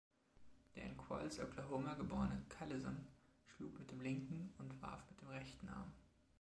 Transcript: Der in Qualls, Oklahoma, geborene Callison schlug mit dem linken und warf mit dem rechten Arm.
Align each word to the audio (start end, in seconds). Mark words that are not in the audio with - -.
Der 0.75 0.85
in 0.85 0.97
Qualls, 0.97 1.39
Oklahoma, 1.39 1.93
geborene 1.93 2.41
Callison 2.49 3.05
schlug 3.45 3.77
mit 3.77 3.91
dem 3.91 4.01
linken 4.01 4.51
und 4.57 4.81
warf 4.81 5.03
mit 5.11 5.21
dem 5.21 5.27
rechten 5.27 5.69
Arm. 5.69 5.91